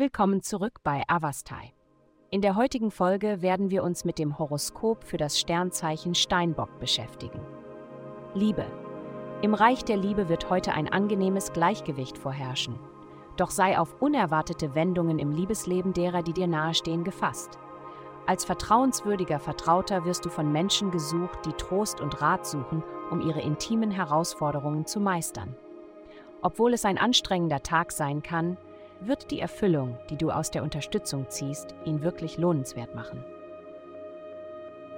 [0.00, 1.72] Willkommen zurück bei Avastai.
[2.30, 7.40] In der heutigen Folge werden wir uns mit dem Horoskop für das Sternzeichen Steinbock beschäftigen.
[8.32, 8.64] Liebe.
[9.42, 12.78] Im Reich der Liebe wird heute ein angenehmes Gleichgewicht vorherrschen.
[13.36, 17.58] Doch sei auf unerwartete Wendungen im Liebesleben derer, die dir nahestehen, gefasst.
[18.24, 23.40] Als vertrauenswürdiger Vertrauter wirst du von Menschen gesucht, die Trost und Rat suchen, um ihre
[23.40, 25.56] intimen Herausforderungen zu meistern.
[26.40, 28.58] Obwohl es ein anstrengender Tag sein kann,
[29.00, 33.24] wird die Erfüllung, die du aus der Unterstützung ziehst, ihn wirklich lohnenswert machen.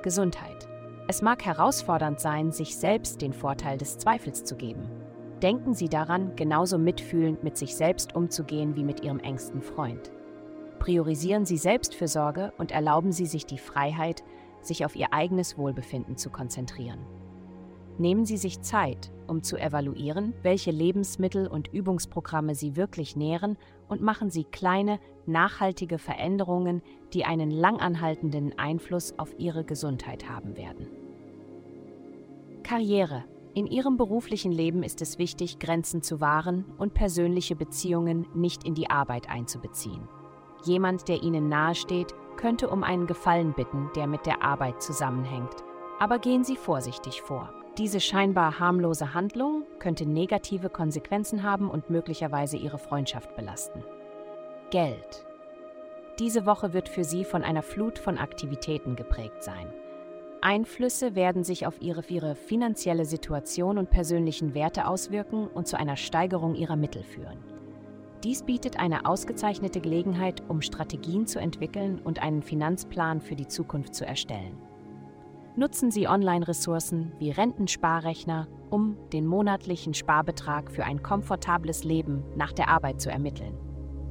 [0.03, 0.69] Gesundheit.
[1.09, 4.89] Es mag herausfordernd sein, sich selbst den Vorteil des Zweifels zu geben.
[5.43, 10.11] Denken Sie daran, genauso mitfühlend mit sich selbst umzugehen wie mit Ihrem engsten Freund.
[10.79, 14.23] Priorisieren Sie Selbstfürsorge und erlauben Sie sich die Freiheit,
[14.63, 17.01] sich auf Ihr eigenes Wohlbefinden zu konzentrieren.
[17.99, 23.57] Nehmen Sie sich Zeit, um zu evaluieren, welche Lebensmittel und Übungsprogramme Sie wirklich nähren
[23.89, 30.89] und machen Sie kleine, nachhaltige Veränderungen, die einen langanhaltenden Einfluss auf Ihre Gesundheit haben werden.
[32.63, 33.25] Karriere.
[33.53, 38.75] In Ihrem beruflichen Leben ist es wichtig, Grenzen zu wahren und persönliche Beziehungen nicht in
[38.75, 40.09] die Arbeit einzubeziehen.
[40.65, 45.57] Jemand, der Ihnen nahesteht, könnte um einen Gefallen bitten, der mit der Arbeit zusammenhängt.
[45.99, 47.53] Aber gehen Sie vorsichtig vor.
[47.79, 53.85] Diese scheinbar harmlose Handlung könnte negative Konsequenzen haben und möglicherweise Ihre Freundschaft belasten.
[54.71, 55.25] Geld.
[56.19, 59.73] Diese Woche wird für Sie von einer Flut von Aktivitäten geprägt sein.
[60.43, 65.97] Einflüsse werden sich auf ihre, ihre finanzielle Situation und persönlichen Werte auswirken und zu einer
[65.97, 67.39] Steigerung Ihrer Mittel führen.
[68.25, 73.95] Dies bietet eine ausgezeichnete Gelegenheit, um Strategien zu entwickeln und einen Finanzplan für die Zukunft
[73.95, 74.59] zu erstellen.
[75.57, 82.69] Nutzen Sie Online-Ressourcen wie Rentensparrechner, um den monatlichen Sparbetrag für ein komfortables Leben nach der
[82.69, 83.59] Arbeit zu ermitteln.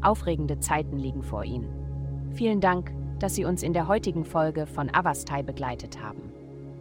[0.02, 2.30] Aufregende Zeiten liegen vor Ihnen.
[2.34, 6.34] Vielen Dank, dass Sie uns in der heutigen Folge von Avastai begleitet haben.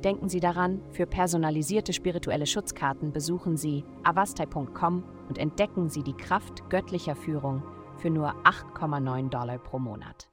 [0.03, 6.69] Denken Sie daran, für personalisierte spirituelle Schutzkarten besuchen Sie avastai.com und entdecken Sie die Kraft
[6.69, 7.62] göttlicher Führung
[7.97, 10.27] für nur 8,9 Dollar pro Monat.